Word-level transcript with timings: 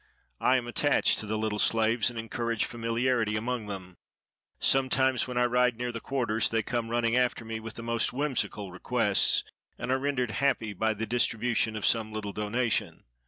I 0.39 0.57
am 0.57 0.65
attached 0.65 1.19
to 1.19 1.27
the 1.27 1.37
little 1.37 1.59
slaves, 1.59 2.09
and 2.09 2.17
encourage 2.17 2.65
familiarity 2.65 3.35
among 3.35 3.67
them. 3.67 3.97
Sometimes, 4.59 5.27
when 5.27 5.37
I 5.37 5.45
ride 5.45 5.77
near 5.77 5.91
the 5.91 5.99
quarters, 5.99 6.49
they 6.49 6.63
come 6.63 6.89
running 6.89 7.15
after 7.15 7.45
me 7.45 7.59
with 7.59 7.75
the 7.75 7.83
most 7.83 8.11
whimsical 8.11 8.71
requests, 8.71 9.43
and 9.77 9.91
are 9.91 9.99
rendered 9.99 10.31
happy 10.31 10.73
by 10.73 10.95
the 10.95 11.05
distribution 11.05 11.75
of 11.75 11.85
some 11.85 12.11
little 12.11 12.33
donation. 12.33 13.03